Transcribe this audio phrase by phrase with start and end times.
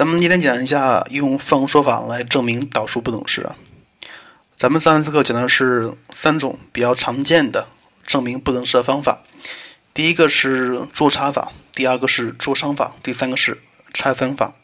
[0.00, 3.50] 咱们今天讲一下用放说法来证明导数不等式。
[4.56, 7.68] 咱们上次课讲的是三种比较常见的
[8.06, 9.18] 证明不等式的方法。
[9.92, 13.60] 第一个是做差法，第二个是做商法，第三个是
[13.92, 14.54] 拆分法。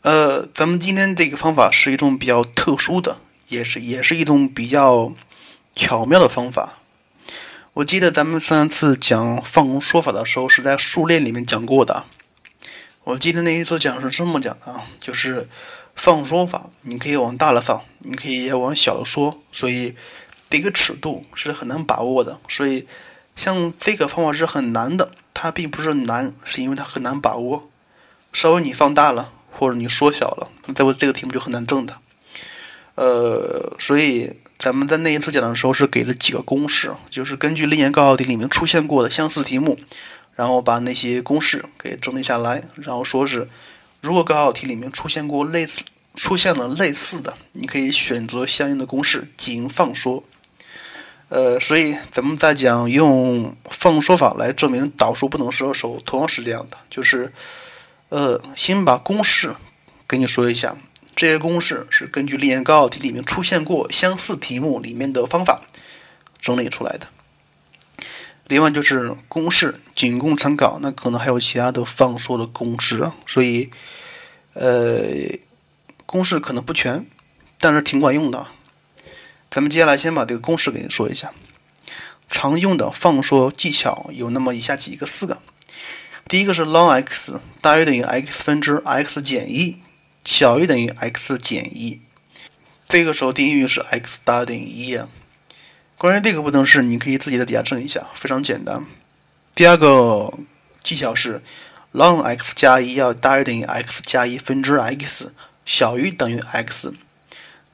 [0.00, 3.18] 呃，咱们今天这个方法是一种比较特殊的，
[3.48, 5.12] 也是也是一种比较
[5.76, 6.78] 巧妙的方法。
[7.74, 12.06] 我记得咱们上次讲放说法的时候是在数列里面讲过的。
[13.04, 15.48] 我记得那一次讲是这么讲的啊，就是
[15.96, 19.96] 放说法，你可以往大了放，你可以往小了说，所以
[20.48, 22.40] 这个尺度是很难把握的。
[22.48, 22.86] 所以
[23.34, 27.68] 像这个方法是很难的，它并不是难，是因为它很难把握。
[28.32, 31.98] 稍微你放大了或者你缩小了，那这这个题目就很难证的。
[32.94, 39.76] 呃，所以咱们在那一次讲的时候是给了几个公式，就是根据历年高考题里面出现过的相似题目。
[40.34, 43.48] 然后把那些公式给整理下来，然后说是，
[44.00, 45.82] 如果高考题里面出现过类似
[46.14, 50.24] 出现了类似的，你可以选择相应的公式进行放说。
[51.28, 57.32] 呃，所以咱们在讲用放说法来证明导数不等式的时候，同样是这样的，就是，
[58.10, 59.56] 呃，先把公式
[60.06, 60.76] 给你说一下，
[61.16, 65.62] 这些公式是根据历年高考题里面出现过相似题目里面的方法
[66.38, 67.06] 整理出来的。
[68.48, 73.70] 另外就是公式仅供参考，那可能还有其他的放缩的公式啊，所以，
[74.54, 75.38] 呃，
[76.04, 77.06] 公式可能不全，
[77.58, 78.46] 但是挺管用的。
[79.50, 81.32] 咱们接下来先把这个公式给你说一下。
[82.28, 85.40] 常用的放缩技巧有那么以下几个四个。
[86.26, 89.82] 第一个是 ln x 大于等于 x 分之 x 减一，
[90.24, 92.00] 小于等于 x 减一。
[92.86, 94.96] 这个时候定义域是 x 大于等于一。
[94.96, 95.08] 啊
[96.02, 98.84] 关于这个不等式，你可以自己在底下证一下，非常简单。
[99.54, 100.36] 第二个
[100.82, 101.40] 技巧是
[101.92, 105.32] ，ln x 加一要大于等于 x 加一分之 x
[105.64, 106.92] 小于等于 x，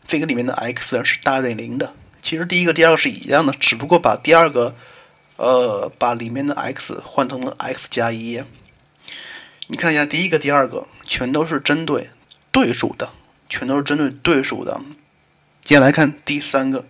[0.04, 1.94] 这个里面的 x 是大于等于零的。
[2.20, 4.77] 其实第一个、第二个是一样的，只不过把第二个，
[5.36, 8.44] 呃，把里面的 x 换成了 x 加一。
[9.68, 12.11] 你看一下第一个、第二个，全都是针对
[12.52, 13.08] 对数的，
[13.48, 14.78] 全都是针对对数的。
[15.62, 16.84] 接下来看第三个。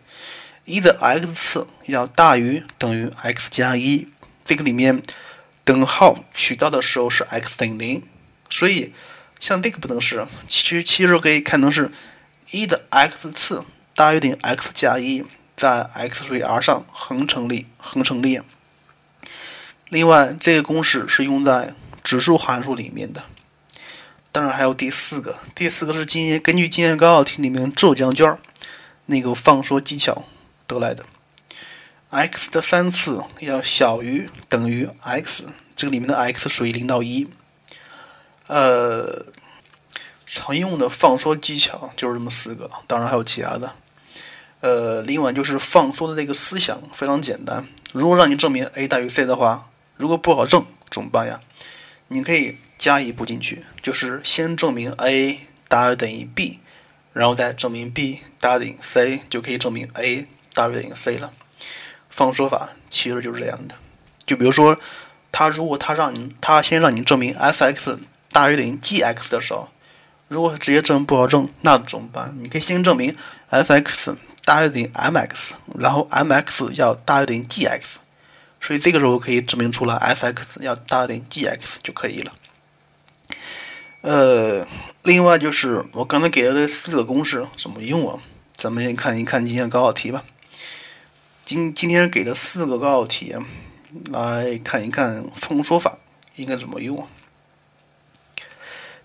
[0.68, 4.06] 一的 x 次要大于等于 x 加一，
[4.44, 5.02] 这个里面
[5.64, 8.02] 等号取到的时候是 x 等于零，
[8.50, 8.92] 所以
[9.40, 11.90] 像这个不等式，其实其实可以看成是
[12.50, 13.64] 一的 x 次
[13.94, 15.24] 大于等于 x 加一，
[15.54, 18.42] 在 x 除以 r 上恒成立，恒成立。
[19.88, 21.74] 另外，这个公式是用在
[22.04, 23.22] 指数函数里面的。
[24.30, 28.36] 当然还有第四个，第四个是今年根据今年高考题里面浙江卷
[29.06, 30.26] 那个放缩技巧。
[30.68, 31.04] 得来的
[32.10, 37.26] ，x 的三次要小于等于 x，这个里面的 x 属于零到一。
[38.46, 39.26] 呃，
[40.24, 43.74] 常用的放缩技巧就是这么四个，当然还有其他的。
[44.60, 47.66] 呃，另外就是放缩的这个思想非常简单。
[47.92, 51.40] 如果让你证明 a 大于 c 的话，如果不好证怎么办呀？
[52.08, 56.58] 你可以加一步进去，就是先证明 a 大于等于 b，
[57.12, 60.26] 然后再证明 b 大于等于 c，就可以证明 a。
[60.58, 61.32] 大于等于 c 了，
[62.10, 63.76] 放说法其实就是这样的。
[64.26, 64.76] 就比如说，
[65.30, 67.96] 他如果他让你，他先让你证明 f(x)
[68.32, 69.68] 大于等于 g(x) 的时候，
[70.26, 72.34] 如果直接证不好证，那怎么办？
[72.38, 73.16] 你可以先证明
[73.50, 77.98] f(x) 大于等于 mx，然后 mx 要大于等于 g(x)，
[78.60, 82.32] 所以这个时候可以证明出来 f(x) 要大于等于 g(x) 就可以了。
[84.00, 84.66] 呃，
[85.04, 88.18] 另外就是我刚才给的这四个公式怎么用啊？
[88.52, 90.24] 咱们先看一看今天高考题吧。
[91.48, 93.34] 今今天给了四个高考题，
[94.12, 95.96] 来看一看放说法
[96.36, 97.08] 应该怎么用。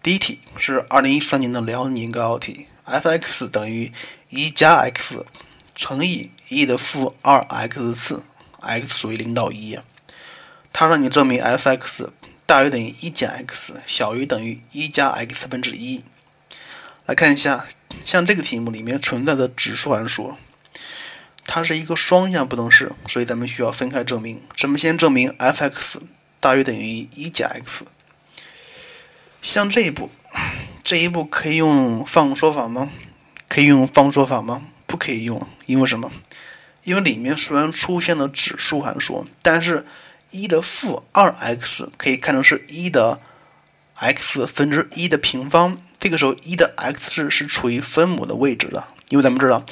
[0.02, 3.94] 第一题是二零一三年的辽宁高考题，f(x) 等于
[4.28, 5.26] 一加 x
[5.74, 8.24] 乘以一的负二 x 次
[8.60, 9.80] ，x 属于零到一。
[10.74, 12.10] 它让你证明 f(x)
[12.46, 16.04] 大于等于一减 x 小于等于一加 x 分之一。
[17.06, 17.66] 来看一下，
[18.04, 20.36] 像这个题目里面存在的指数函数。
[21.46, 24.42] 它是一个双向不等式，所以咱们需要分开证明。
[24.56, 26.02] 咱们先证明 f(x)
[26.40, 27.86] 大于等于一减 x。
[29.42, 30.10] 像这一步，
[30.82, 32.90] 这一步可以用放说法吗？
[33.50, 34.64] 可以用放说法吗？
[34.88, 36.12] 不可以用，因为什么？
[36.84, 39.86] 因为里面虽然出现了指数函数，但是
[40.32, 43.20] 一的负二 x 可以看成是一的
[43.96, 45.78] x 分之一的平方。
[46.00, 49.66] 这个时候，一的 x 是是处于分母的位置的，因为咱们知道。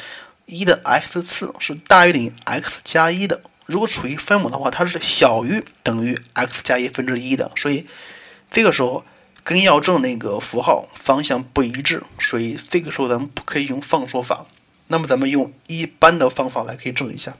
[0.45, 7.85] 一的 x 次是大于等于 x 加一的，如果处于分母的话，它是小于等于 x 加一分之一的，所以
[8.49, 9.05] 这个时候
[9.43, 14.45] 跟要证那个符号方向不一致，所以这个时候咱们不可以用放缩法。
[14.88, 17.38] 那么咱们用一般的方法来可以证一下。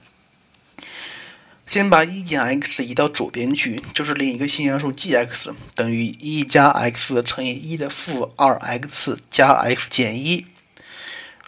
[1.66, 10.46] 先把一减 x 移到左边去，就是另一个新函数 g(x) 等于一加 x 乘以一的负二 x 加 x 减一，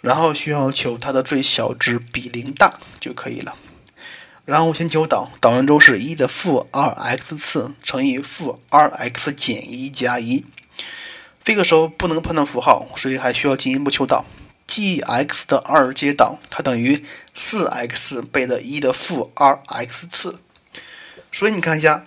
[0.05, 3.55] 然后需要求它的最小值比零大就可以了。
[4.45, 10.45] 然后先求导，导完之后是一的负二 x 次乘以负二 x 减一加一。
[11.43, 14.25] 这个时候不能判断符号，所以还需要进一步求导。
[14.67, 17.03] g(x) 的二阶导，它等于
[17.33, 20.39] 四 x 倍的一的负二 x 次。
[21.31, 22.05] 所以你看一下，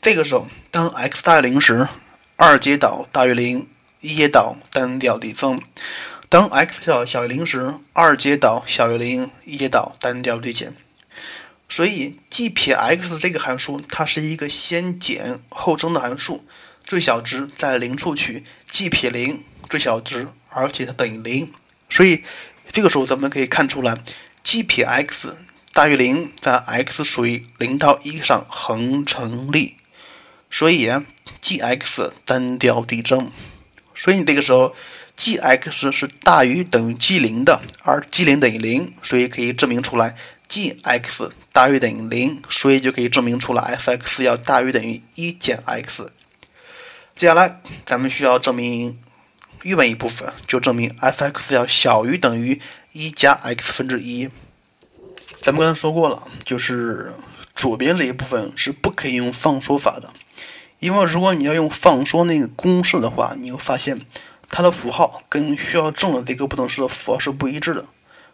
[0.00, 1.88] 这个时候当 x 大于零时，
[2.36, 3.68] 二阶导大于零，
[4.00, 5.58] 一阶导单调递增；
[6.30, 10.72] 当 x 小小于零时，二阶导小于零，一阶导单调递减。
[11.68, 16.44] 所以 g 撇 x 这个函数，它是一个先减后增的函数，
[16.84, 21.52] 最小值在零处取 g 撇零最小值，而且它等于零。
[21.88, 22.22] 所以
[22.70, 23.98] 这个时候咱们可以看出来
[24.44, 25.36] ，g 撇 x
[25.72, 29.74] 大于零，在 x 属于零到一上恒成立。
[30.48, 30.88] 所以
[31.40, 33.32] g(x) 单调递增。
[33.96, 34.74] 所以你这个时候
[35.22, 40.16] g(x) 是大于等于 g 零的，而 g 零等于零，所以可以证明出来。
[40.48, 46.10] g(x) 大于等于零，所以就可以证明出来 f(x) 要大于等于一减 x。
[47.14, 48.98] 接下来咱们需要证明
[49.62, 52.58] 右边一部分，就证明 f(x) 要小于等于
[52.92, 54.30] 一加 x 分之一。
[55.42, 57.12] 咱们刚才说过了，就是
[57.54, 60.14] 左边这一部分是不可以用放缩法的，
[60.78, 64.00] 因为如果你要用放缩那个公式的话，你会发现
[64.50, 67.86] 它的符号跟需要证的这个不等式的符号是不一致的，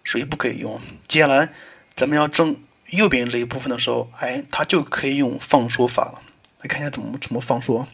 [0.05, 0.81] 所以不可以用。
[1.07, 1.53] 接下来。
[1.97, 2.61] 咱们要证
[2.91, 6.21] 右边这一部分的时候，哎，它就可以用放缩法了。
[6.61, 7.89] 来看一下怎么怎么放缩。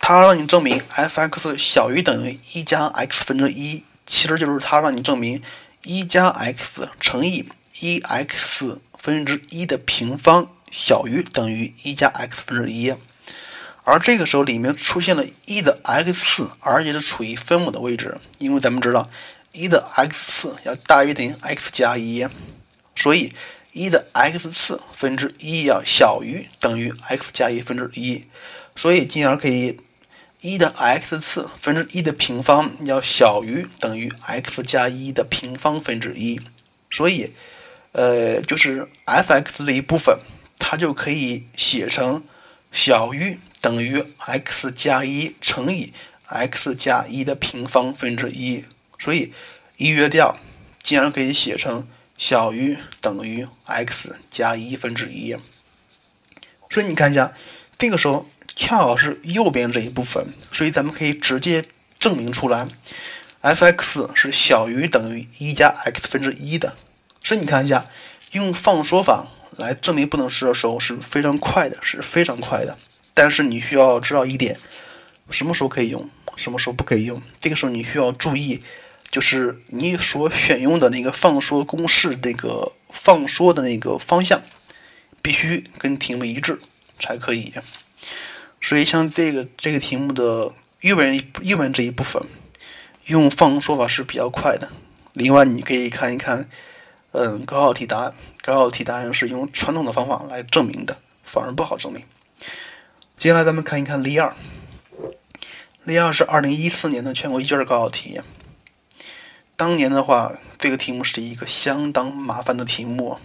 [0.00, 5.40] 它让你证明 f(x) 小于等于一加 x 分之一，其实就是它让你证明
[5.84, 7.48] 一加 x 乘以
[7.82, 12.92] 一 x 分之一的平方小于等于一加 x 分之一。
[13.88, 19.08] 而这个时候里面出现了一的 x 次，而且是处于分母的位置，因为咱们知道。
[19.52, 22.28] 一的 x 次要大于等于 x 加一，
[22.94, 23.32] 所以
[23.72, 28.26] 一的 x 次分之一要小于等于 x 加一分之一，
[28.76, 29.80] 所以进而可以
[30.42, 36.40] 一的 x 次分之一的平方要小于等于 x 加一的平方分之一，
[36.90, 37.32] 所以
[37.92, 40.18] 呃就是 f(x) 这一部分
[40.58, 42.22] 它就可以写成
[42.70, 45.92] 小于等于 x 加一乘以
[46.26, 48.64] x 加一的平方分之一。
[48.98, 49.32] 所以
[49.76, 50.38] 一约掉，
[50.82, 55.36] 竟然可以写成小于等于 x 加一分之一。
[56.70, 57.32] 所以你看一下，
[57.78, 61.64] 这个时候恰好是右边这一部分，所以咱们可以直接
[61.98, 62.68] 证明出来
[63.40, 66.76] ，f(x) 是小于等于一加 x 分之一的。
[67.22, 67.86] 所以你看一下，
[68.32, 72.76] 用放缩法来证明不等式的时候是非常快的，是非常快的。
[73.18, 74.56] 但是你需要知道一点，
[75.28, 77.20] 什么时候可以用，什么时候不可以用。
[77.40, 78.62] 这个时候你需要注意。
[79.10, 84.42] 就是你所选用的那个放缩公式，那个放缩的那个方向
[85.22, 86.60] 必须跟题目一致
[86.98, 87.54] 才可以。
[88.60, 92.22] 所以像这个这个题目的右边右边这一部分
[93.06, 94.70] 用放缩法是比较快的。
[95.14, 96.46] 另外，你可以看一看，
[97.12, 102.04] 嗯，高考题答案，高考题答案是用传统的方法来证明的，反而不好证明。
[103.18, 104.32] 接下来咱们看一看例二，
[105.82, 108.20] 例二是二零一四年的全国一卷高考题。
[109.56, 113.18] 当年的话，这个题目是一个相当麻烦的题目，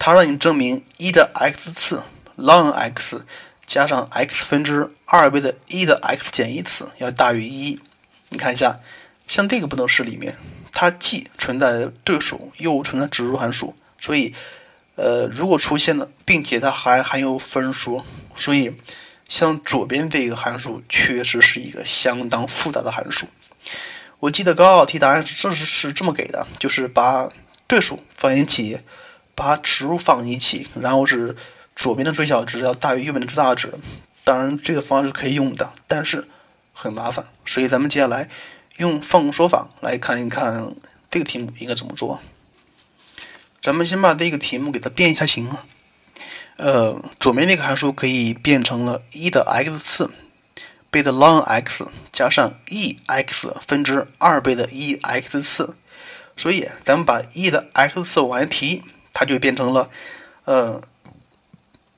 [0.00, 2.02] 它让你证明一的 x 次
[2.36, 3.24] ln x
[3.64, 7.78] 加上 x 分之二倍的一的 x 减一次要大于一。
[8.30, 8.80] 你看一下，
[9.28, 10.36] 像这个不等式里面，
[10.72, 14.34] 它既存在对数，又存在指数函数，所以，
[14.98, 18.02] 呃，如果出现了，并且它还含有分数，
[18.34, 18.74] 所以
[19.28, 23.28] 像左边这个函数确实是一个相当复杂的函数。
[24.18, 27.30] 我记得高考题答案是这是是这么给的，就是把
[27.68, 28.80] 对数放一起，
[29.36, 31.36] 把指数放一起，然后是
[31.76, 33.72] 左边的最小值要大于右边的最大值。
[34.24, 36.26] 当然，这个方式可以用的，但是
[36.72, 38.28] 很麻烦，所以咱们接下来
[38.78, 40.74] 用放缩法来看一看
[41.08, 42.20] 这个题目应该怎么做。
[43.60, 45.64] 咱们先把这个题目给它变一下形啊。
[46.56, 50.10] 呃，左边那个函数可以变成了一的 x 次。
[50.90, 55.76] 倍的 ln x 加上 e(x) 分之二倍的 e(x) 次，
[56.34, 59.90] 所以咱们把 e 的 x 次往外提，它就变成了，
[60.46, 60.80] 呃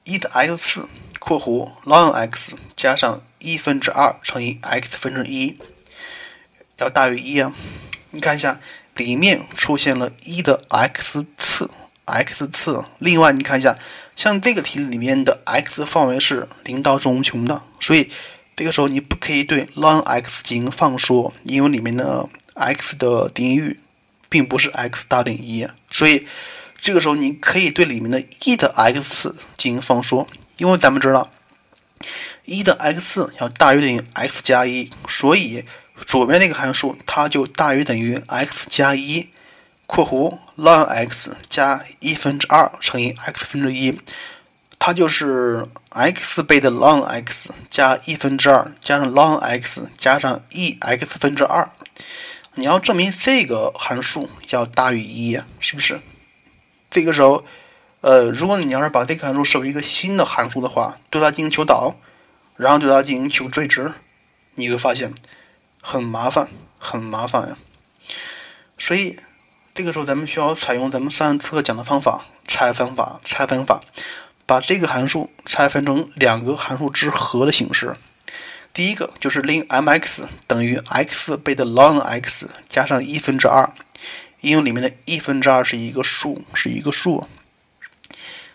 [0.03, 0.89] ，e 的 x 次
[1.21, 5.57] 括弧 ln x 加上一分之二乘以 x 分之一
[6.79, 7.55] 要大于一啊。
[8.11, 8.61] 你看一下，
[9.01, 11.71] 里面出现了一的 x 次
[12.05, 12.85] ，x 次。
[12.99, 13.75] 另外，你看一下，
[14.15, 18.11] 像这个题里面的 x 范围是零到正无穷的，所以
[18.55, 23.81] 这个时候你不可以对 ln x 进行放缩，因为里面的 x 的定义域
[24.29, 26.27] 并不是 x 大于一，所以
[26.79, 30.29] 这个时候你可以对里面的一的 x 次进行放缩，
[30.59, 31.31] 因为咱们知道
[32.45, 35.65] 一的 x 要大于等于 x 加一，所以。
[36.07, 39.29] 左边那个函数，它就大于等于 x 加一
[39.87, 44.01] 括弧 ln x 加一分之二乘以 x 分之一，
[44.79, 51.71] 它就是 x 倍的 ln x 加一分之二加上 ln x 加上 e x 分之二。
[52.55, 56.01] 你要证明这个函数要大于一，是不是？
[56.91, 57.45] 这个时候，
[58.01, 61.95] 呃，如果你要是把这个函数设为一个新的函数的话，对它进行求导，
[62.57, 63.93] 然后对它进行求最值，
[64.57, 65.15] 你会发现。
[65.81, 67.57] 很麻烦，很麻烦呀。
[68.77, 69.19] 所以
[69.75, 73.21] 这个时候，咱们需要采用咱们上次课讲的方法——拆分法。
[73.23, 73.81] 拆分法，
[74.47, 77.97] 把这个函数拆分成两个函数之和的形式。
[78.73, 83.73] 第一个就是令 m(x) 等于 x 倍的 ln x 加上一分之二，
[84.41, 87.27] 因为里面的一分之二是一个数，是一个数。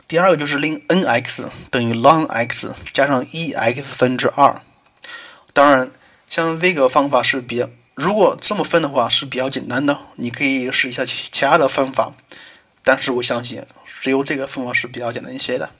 [0.08, 4.62] 第二个就是令 n(x) 等于 ln x 加上一 x 分之二。
[5.54, 5.92] 当然。
[6.30, 12.14] 像这个方法是比较，如果这么分的话是比较简单的，你可以试一下其其他的方法，
[12.84, 15.72] 但是我相信只有这个方法是比较简单一些的。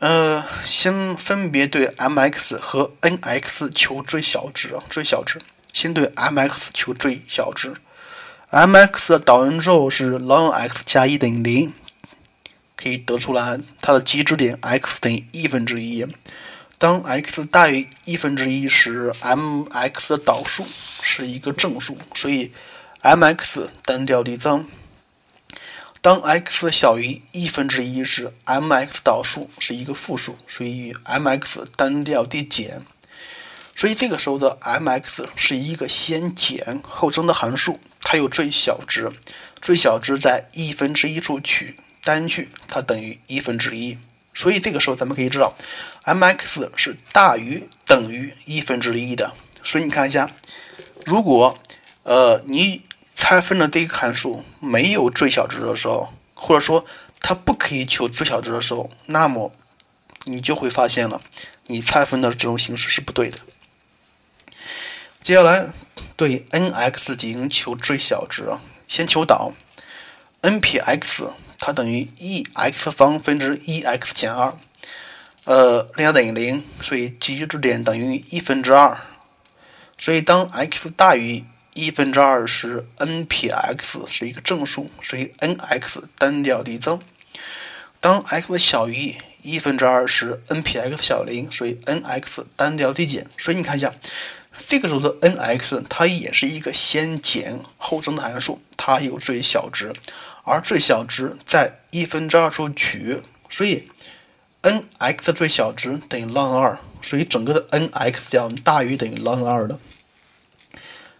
[0.00, 5.40] 呃，先分别对 m(x) 和 n(x) 求最小值，最小值。
[5.72, 7.74] 先对 m(x) 求最小值
[8.50, 11.72] ，m(x) 的导完之后是 ln x 加一等于零，
[12.76, 16.06] 可以得出来它的极值点 x 等于一分之一。
[16.84, 20.66] 当 x 大于一分之一时，m(x) 的导数
[21.00, 22.52] 是一个正数，所以
[23.00, 24.68] m(x) 单调递增。
[26.02, 32.82] 当 x 小于一分之一时，m(x) 导数是一个负数，所以 m(x) 单调递减。
[33.74, 39.10] 所以这个时候的 m(x) 是一个先减后增的函数，它有最小值，
[39.58, 43.96] 最小值在一分之一处取，单去它等于一分之一。
[44.34, 45.54] 所以这个时候，咱们可以知道
[46.02, 49.32] ，m(x) 是大于等于一分之一的。
[49.62, 50.30] 所以你看一下，
[51.06, 51.58] 如果
[52.02, 52.82] 呃你
[53.14, 56.84] 拆分的这个函数没有最小值的时候，或者说
[57.20, 59.52] 它不可以求最小值的时候，那么
[60.24, 61.20] 你就会发现了，
[61.68, 63.38] 你拆分的这种形式是不对的。
[65.22, 65.72] 接下来
[66.16, 68.48] 对 n(x) 进行求最小值，
[68.88, 69.52] 先求导
[70.40, 71.32] ，n 撇 x。
[71.66, 74.54] 它等于一 x 方分之一 x 减二，
[75.44, 78.98] 呃，零等于零，所以极值点等于一分之二。
[79.96, 81.42] 所以当 x 大于
[81.72, 87.00] 一分之二时，n 撇 x 是一个正数，所以 n(x) 单调递增。
[87.98, 93.26] 当 x 小于一分之二时，n 撇 x 小于零，所以 n(x) 单调递减。
[93.38, 93.90] 所以你看一下，
[94.58, 99.94] 这个时候的 n(x) 它也是一个先减后增的函数，它有最小值。
[100.44, 103.88] 而最小值在一分之二处取，所以
[104.62, 109.78] n(x) 最小值等于 ln 二，所以整个的 n(x) 要大于等于 ln 二的。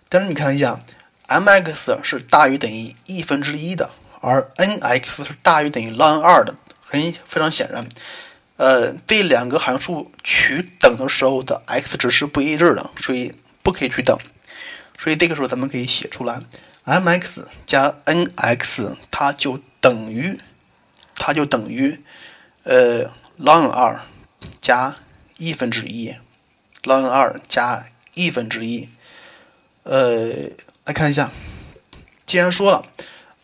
[0.08, 0.78] 但是你看一下
[1.28, 3.90] ，m(x) 是大于等于一分之一的，
[4.20, 7.88] 而 n(x) 是大于等于 ln 二的，很非常显然，
[8.56, 14.18] 呃，这两个函数取等的时候的 x 值是不一致的，所以不可以取等。
[14.98, 16.40] 所以这个时候咱们可以写出来。
[16.84, 20.38] M(x) 加 n(x) 它就等于，
[21.16, 22.02] 它就等于，
[22.64, 23.06] 呃
[23.38, 24.02] ，ln 二
[24.60, 24.96] 加
[25.38, 26.14] 一分之一
[26.82, 28.90] ，ln 二加一分之一。
[29.84, 30.50] 呃，
[30.84, 31.30] 来看一下，
[32.26, 32.86] 既然说了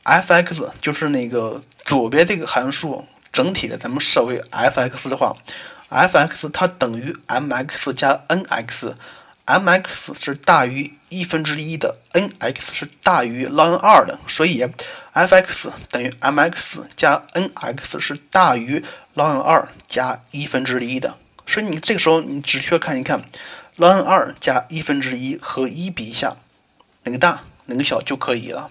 [0.05, 5.35] ，f(x) 就是那个左边这个函数整体的，咱们设为 f(x) 的话
[5.89, 8.95] ，f(x) 它等于 m(x) 加 n(x)。
[9.47, 14.67] m(x) 是大于一分之一的，n(x) 是大于 ln 二的，所以
[15.13, 18.83] f(x) 等于 m(x) 加 n(x) 是大于
[19.15, 21.17] ln 二加一分之一的。
[21.47, 23.25] 所以你这个时候你只需要看一看
[23.77, 26.37] ln 二加一分之一和一比一下，
[27.03, 28.71] 哪个大哪个小就可以了。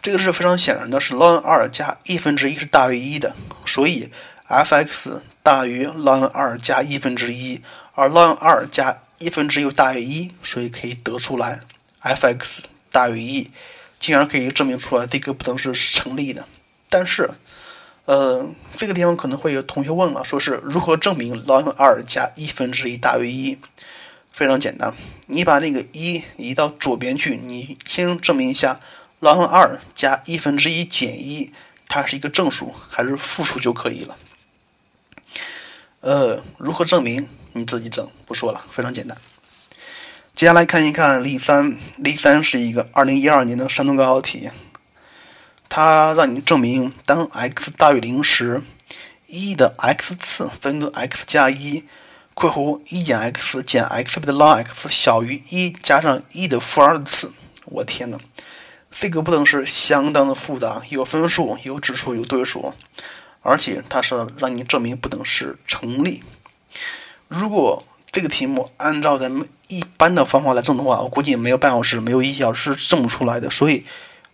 [0.00, 4.10] 这个是非常显然的，是 ln 二加一分之一是大于一的，所以
[4.48, 7.62] f(x) 大于 ln 二加一分之一，
[7.94, 11.60] 而 ln 二加一分之一大于一，所以可以得出来
[12.00, 13.50] f(x) 大于一，
[13.98, 16.46] 进而可以证明出来这个不等式是成立的。
[16.88, 17.30] 但是，
[18.04, 23.58] 呃，这个地方可能会有同学问了，说是如何证明 ln 二加一分之一大于一？
[24.32, 24.94] 非常简单，
[25.26, 28.80] 你把那个一移到左边去，你先证明一下
[29.20, 31.52] ln 二加一分之一减一，
[31.86, 34.18] 它是一个正数还是负数就可以了。
[36.00, 39.16] 呃，如何证明你自己整，不说了，非常简单。
[40.34, 44.50] 接下来看一看例三，例三是一个二零一二年的山东高考题，
[45.68, 48.62] 它让你证明当 x 大于零时，
[49.26, 51.84] 一的 x 次分之 x 加一。
[52.34, 57.30] 括弧一减 x 减 x 倍的 ln x 小于一加上一的负二次，
[57.66, 58.16] 我天呐，
[58.90, 62.72] 这个不等式相当的复杂，有分数，有指数，有对数，
[63.42, 66.22] 而且它是让你证明不等式成立。
[67.32, 73.50] 如果这个题目按照咱们一般的方法来证的话，我估计没有半小时，没有一小时证不出来的。
[73.50, 73.84] 所以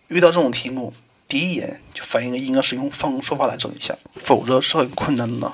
[0.09, 0.93] 遇到这种题目，
[1.25, 5.53] 第一眼就反应应该是用方程说法来证一下，否则是很困难的。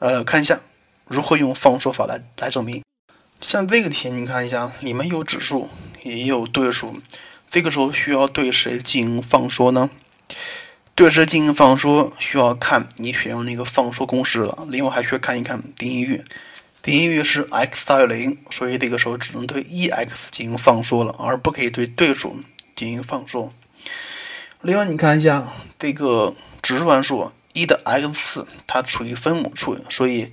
[0.00, 0.60] 呃，看一下。
[1.06, 2.82] 如何用方程说法来来证明？
[3.40, 5.70] 像这个题，你看一下，里面有指数，
[6.02, 6.98] 也有对数，
[7.48, 9.88] 这个时候需要对谁进行方说呢？
[10.98, 14.66] 对谁进行放缩，需要看你选用那个放缩公式了。
[14.68, 16.24] 另外还需要看一看定义域，
[16.82, 22.40] 定义域是 x 大于零，所以这个时候只能对 e(x) 进行放缩了，而不可以对对数
[22.74, 23.48] 进行放缩。
[24.60, 25.46] 另外你看一下
[25.78, 30.32] 这个指数函数一的 x 次，它处于分母处，所以。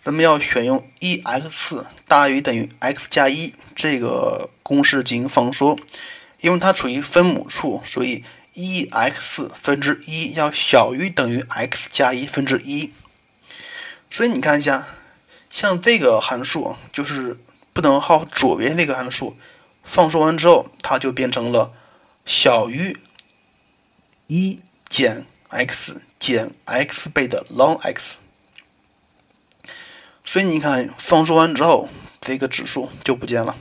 [0.00, 5.78] 咱们要选用 e(x) 大于等于 x 加一这个公式进行放缩，
[6.42, 8.22] 因为它处于分母处，所以
[8.54, 12.92] e(x) 分之一要小于等于 x 加一分之一。
[14.10, 14.86] 所以你看一下，
[15.50, 17.36] 像这个函数就是
[17.72, 19.36] 不等号左边这个函数，
[19.82, 21.72] 放缩完之后，它就变成了
[22.24, 22.96] 小于
[24.28, 28.18] 一减 x 减 x 倍的 ln x。
[30.22, 31.88] 所以你看，放缩完之后，
[32.20, 33.56] 这个指数就不见了。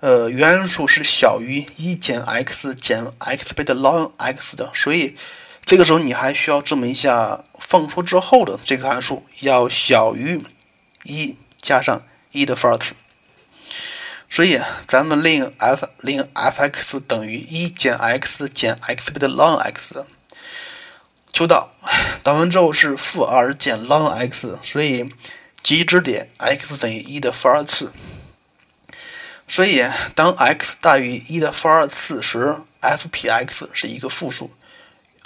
[0.00, 5.16] 呃，原函数是小于一减 x 减 x 倍的 ln x 的，所以
[5.64, 10.42] 这个时候你还需要证明一下放出之后的这个函数要小于
[11.04, 12.94] 一加上一的负二次。
[14.28, 20.06] 所以咱们令 f 令 f(x) 等于一减 x 减 x 倍的 ln x。
[21.32, 21.72] 求导，
[22.22, 25.08] 导完之后是负二减 ln x，所以。
[25.62, 27.92] 极值点 x 等于一的负二次，
[29.50, 29.84] 所以
[30.14, 34.54] 当 x 大于一的负二次时，f p x 是一个负数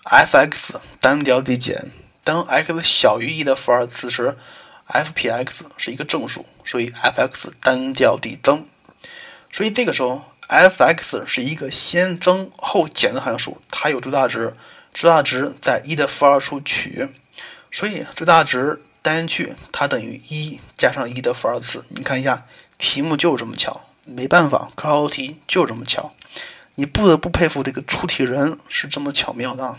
[0.04, 1.90] ，f(x) 单调递减；
[2.24, 4.38] 当 x 小于一的负二次时
[4.86, 8.66] ，f p x 是一个正数，所以 f(x) 单调递增。
[9.52, 14.56] 所以这个时候，f(x) 是一个先增后减的函数，它有最大值，
[14.94, 17.10] 最大值在一的负二处取，
[17.70, 18.80] 所以最大值。
[19.02, 22.46] 单去它等于一加上一的负二次，你看一下
[22.78, 26.12] 题目就这么巧，没办法，高考题就这么巧，
[26.74, 29.76] 你不得不佩服这个出题人是这么巧妙的。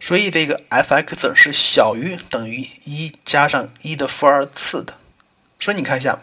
[0.00, 4.94] 所以这个 f(x) 是小于等于一加上一的负二次的，
[5.58, 6.20] 所以你看一下，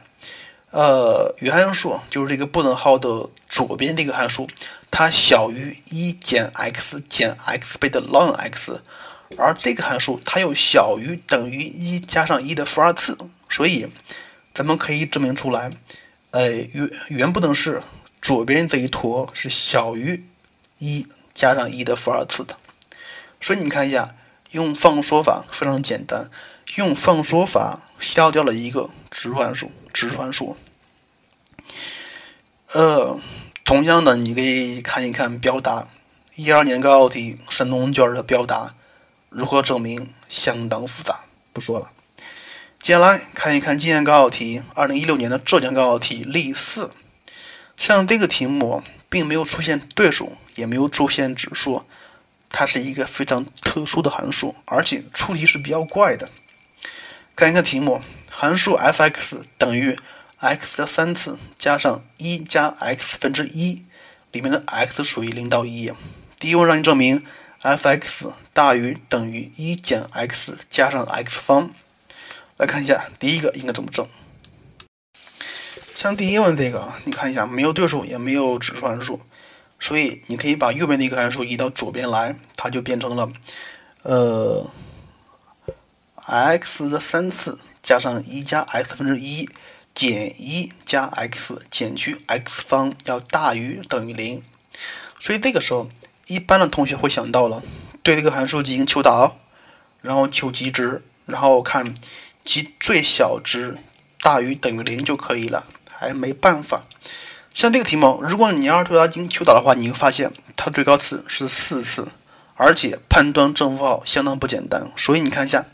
[0.71, 4.49] 呃，原函数就是这个不等号的左边这个函数，
[4.89, 8.81] 它小于一减 x 减 x 倍的 ln x。
[9.37, 13.17] 而这个函数它又小于等于一加上一的负二次，
[13.49, 13.87] 所以
[14.53, 15.71] 咱们可以证明出来，
[16.35, 17.81] 呃，原原不等式
[18.21, 20.27] 左边这一坨是小于
[20.79, 22.57] 一加上一的负二次的。
[23.39, 24.13] 所以你看一下，
[24.51, 26.29] 用放缩法非常简单，
[26.75, 30.57] 用放缩法消掉了一个直函数，直函数。
[32.73, 33.17] 呃，
[33.63, 35.87] 同样的，你可以看一看表达，
[36.35, 38.75] 一二年高考题山东卷的表达。
[39.29, 41.21] 如何证明相当复杂，
[41.53, 41.91] 不说了。
[42.85, 46.91] 接下来看一看今年高考题，二零一六年的浙江高考题例四。
[47.75, 51.83] 像这个题目并没有出现对数，也没有出现指数，
[52.47, 56.29] 它是一个非常特殊的函数，而且出题是比较怪的。
[57.35, 59.97] 看一看题目，函数 f(x) 等于
[60.37, 63.83] x 的三次加上一加 x 分之一，
[64.31, 65.91] 里面的 x 属于零到一。
[66.37, 67.25] 第一问让你证明。
[67.61, 71.73] f(x) 大于等于一减 x 加上 x 方，
[72.57, 74.07] 来看一下第一个应该怎么证。
[75.93, 79.21] 像第一问这个，你看一下没有对数也没有指数函数，
[79.79, 83.31] 所以你可以把右边的一个函数移到左边来，它就变成了
[84.03, 84.71] 呃
[86.25, 89.49] x 的三次加上一加 x 分之一
[89.93, 94.43] 减一加 x 减去 x 方要大于等于零，
[95.19, 95.87] 所以这个时候。
[96.27, 97.61] 一般的同学会想到了，
[98.01, 99.37] 对这个函数进行求导，
[100.01, 101.93] 然后求极值，然后看
[102.45, 103.77] 其最小值
[104.21, 106.83] 大于等于零就可以了，还没办法。
[107.53, 112.07] 像这个题目，如果你要是对它进行求导的话，你会发现它最高次是四次，
[112.55, 114.91] 而且判断正负号相当不简单。
[114.95, 115.65] 所以你看一下，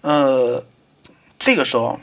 [0.00, 0.64] 呃，
[1.38, 2.00] 这个时候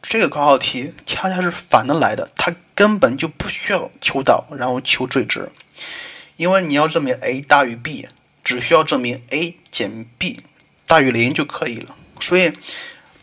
[0.00, 5.50] 这个高考题恰恰是反的来的，它根本就不需要求导，然后求最值，
[6.36, 8.08] 因为你要证明 a 大于 b，
[8.44, 10.40] 只需要证明 a 减 b
[10.86, 11.96] 大于零就可以了。
[12.20, 12.52] 所以。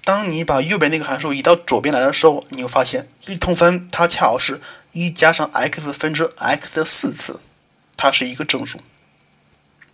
[0.06, 4.60] 当你把右边那个函数移到左边来的时候，你会发现一通分它恰好是
[4.92, 7.40] 一加上 x 分之 x 的四次，
[7.96, 8.82] 它是一个正数。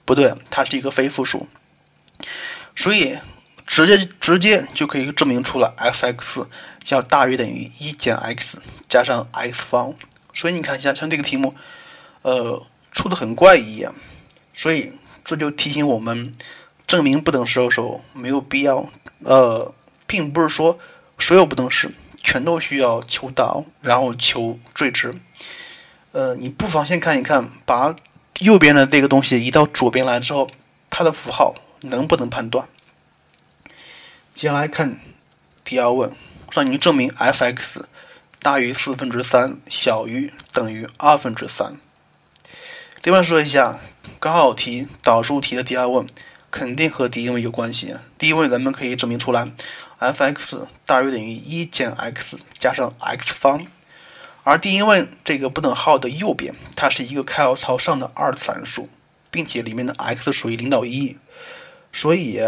[0.05, 1.47] 不对，它是一个非负数。
[2.75, 3.19] 所以
[3.67, 6.47] 直接直接就可以证明出了 f(x)
[6.87, 9.93] 要大于等于一减 x 加上 x 方。
[10.33, 11.53] 所以你看一下，像这个题目，
[12.23, 13.85] 呃，出的很怪异。
[14.55, 16.33] 所以这就提醒我们，
[16.89, 18.89] 证明不等式的时候没有必要，
[19.23, 19.73] 呃。
[20.11, 20.79] 并不是说
[21.19, 25.15] 所有不等式全都需要求导，然后求最值。
[26.13, 27.95] 呃，你不妨先看一看，把
[28.39, 30.49] 右边的这个东西移到左边来之后，
[30.89, 32.67] 它的符号能不能判断？
[34.33, 34.99] 接下来看
[35.63, 36.11] 第二问，
[36.51, 37.83] 让你证明 f(x)
[38.41, 41.79] 大于四分之三，小于等于二分之三。
[43.03, 43.77] 另外说一下，
[44.17, 46.03] 高考题导数题的第二问
[46.51, 47.95] 肯定和第一问有关系。
[48.17, 49.51] 第一问咱们可以证明出来。
[49.99, 53.67] f(x) 大于等于一减 x 加上 x 方，
[54.45, 58.87] 而第一问这个不等号的右边，它是一个开号朝上的二次函数，
[59.29, 61.17] 并且里面的 x 属于零到一，
[61.91, 62.39] 所以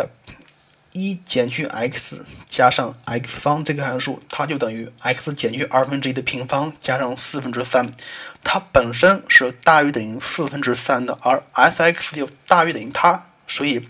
[0.94, 7.92] 一减去 x 加上 x 方这个函数，它就等于 x 减去二分之一的平方加上四分之三，
[8.46, 13.88] 它本身是大于等于四分之三的，而 f(x) 又大于等于它，所以，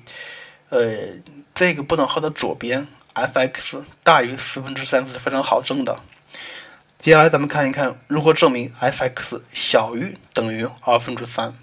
[0.69, 1.21] 呃，
[1.53, 2.87] 这个不等号的左边。
[3.13, 5.99] f(x) 大于四分之三是非常好证的。
[6.97, 11.53] 接下来咱们看一看如何证明 f(x) 小于等于二分之三。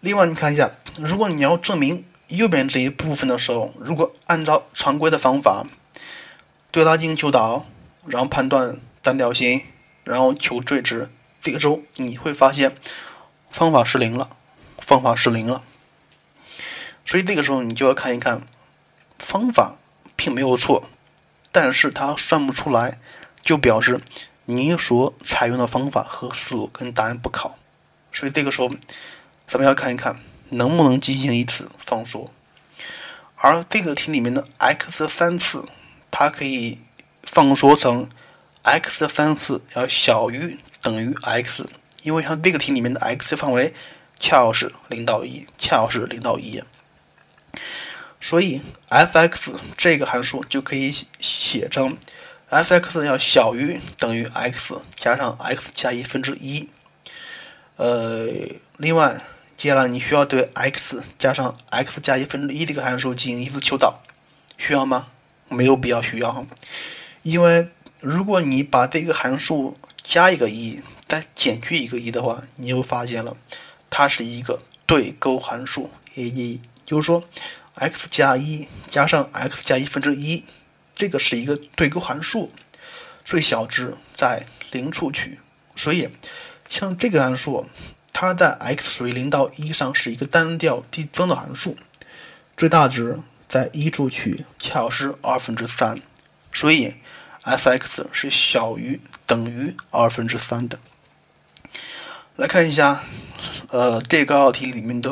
[0.00, 5.64] 另外，你看一下，如果你要证明右边这一部分的时候，如果按照常规的方法
[6.72, 7.66] 对它进行求导，
[8.04, 9.62] 然后判断单调性，
[10.02, 12.76] 然后求最值，这个时候你会发现
[13.48, 14.30] 方法失灵了，
[14.78, 15.62] 方法失灵了。
[17.06, 18.42] 所以这个时候你就要看一看。
[19.18, 19.78] 方法
[20.14, 20.90] 并没有错，
[21.50, 22.98] 但是它算不出来，
[23.42, 23.98] 就表示
[24.44, 27.56] 你所采用的方法和思路跟答案不考。
[28.12, 28.68] 所以这个时候，
[29.46, 32.30] 咱们要看一看能不能进行一次放缩。
[33.36, 35.66] 而这个题里面的 x 的三次，
[36.10, 36.80] 它可以
[37.22, 38.10] 放缩成
[38.64, 41.70] x 的三次要小于等于 x，
[42.02, 43.72] 因为像这个题里面的 x 范围
[44.20, 46.62] 恰好是零到一，恰好是零到一。
[48.28, 51.96] 所以，f(x) 这个函数就可以写成
[52.48, 56.68] f(x) 要小于等于 x 加上 x 加一分之一。
[57.76, 58.26] 呃，
[58.78, 59.22] 另外，
[59.56, 64.02] 接下来你需要对 x 加上 x 加一分之一这个函数进行一次求导，
[64.58, 65.06] 需要吗？
[65.48, 66.44] 没有必要需要，
[67.22, 67.68] 因为
[68.00, 73.36] 如果你把这个函数加一个一，再减去一个一的话，你就发现了
[73.88, 77.22] 它是一个对勾函数，也也就是说。
[77.76, 80.44] X 加一加上 x 加一分之一，
[80.94, 82.50] 这个是一个对勾函数，
[83.22, 85.40] 最小值在零处取。
[85.76, 86.08] 所以，
[86.68, 87.68] 像这个函数，
[88.14, 91.76] 它在 x 属于零到一上是一个单调递增的函数，
[92.56, 96.00] 最大值在一处取，恰好是二分之三。
[96.50, 96.94] 所以
[97.42, 100.78] ，f(x) 是小于等于二分之三的。
[102.36, 103.02] 来看一下，
[103.68, 105.10] 呃，这个高考题里面的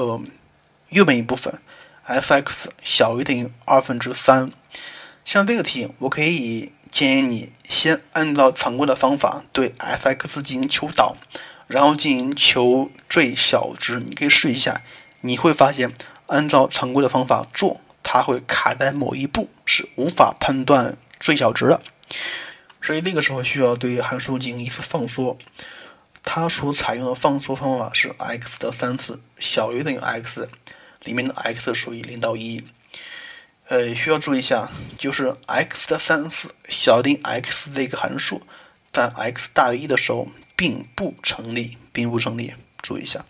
[0.88, 1.60] 右边一部分。
[2.06, 4.52] F(x) 小于等于二分之三，
[5.24, 11.16] 像这个题，我可以建议你先按照常规的方法对 f(x) 进行求导，
[11.66, 14.00] 然后进行求最小值。
[14.00, 14.82] 你可以试一下，
[15.22, 15.90] 你会发现
[16.26, 21.80] 按照常规的方法做，它会卡在某一步，是无法判断最小值的。
[22.82, 25.38] 所以这个时候需要对函数进行一次放缩，
[26.22, 30.50] 它所采用的放缩方法是 x 的三次小于等于 x。
[31.04, 32.64] 里面的 x 属于零到一，
[33.68, 38.42] 呃，需要注意一下，就是 x 的三次小于 x 这个函数，
[38.92, 43.24] 在 x 大于一的时候并不成立，并不成立，注意一下。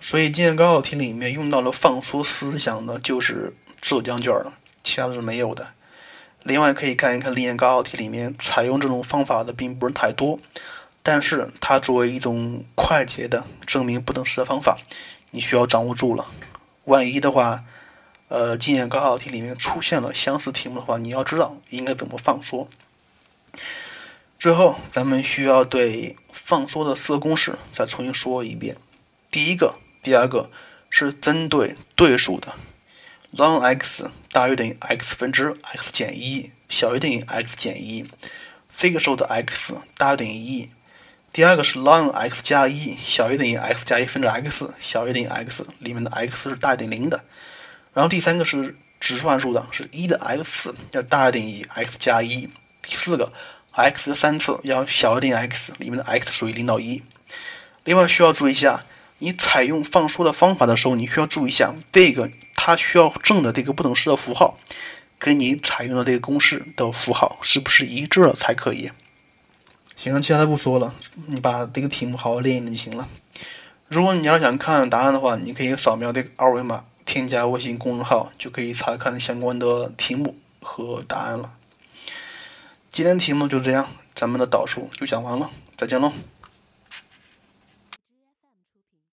[0.00, 5.74] 所以今天高考题里面用到了放缩思想的，就是浙江卷了，其他的是没有的。
[6.42, 10.38] 另外可以看一看历年高考题里面采用这种方法的并不是太多，
[11.02, 14.78] 但是它作为一种快捷的证明不等式的方法。
[15.32, 16.26] 你需要掌握住了。
[16.90, 17.64] 万一的话，
[18.26, 22.68] 呃，今年高考题里面出现了相似题目的话，你要知道应该怎么放缩。
[24.36, 28.76] 最后，咱们需要对放缩的四个公式再重新说一遍。
[29.30, 30.50] 第一个、第二个
[30.88, 32.54] 是针对对数的
[33.36, 38.04] ，ln x 大于等于 x 分之 x 减一，小于等于 x 减一，
[38.68, 40.70] 这个时候的 x 大于等于一。
[41.32, 47.24] 第二个是 ln x 加一小于等于 x 加一分之 x 小于等于 x，里面的 x 是大于等于零的。
[47.94, 52.48] 然后第三个是指数函数的，是一的 x 次要大于等于 x 加一。
[52.82, 53.32] 第四个。
[53.72, 57.04] x 的三次要小于等于 x，里面的 x 属于零到一。
[57.84, 58.84] 另外需要注意一下，
[59.18, 64.58] 你采用放缩的方法的时候，你需要注意一下这个它需要正的这个不等式的符号，
[65.20, 68.90] 跟你采用的这个公式的符号是不是一致了才可以。
[70.02, 70.94] 行了，接下来不说了，
[71.26, 73.06] 你把这个题目好好练一练就行了。
[73.88, 81.52] 如果你要想看答案的话，你可以扫描这个二维码，添加微信公众号，就可以查看相关的题目和答案了。
[82.88, 86.14] 今天题目就这样，咱们的导数就讲完了，再见喽。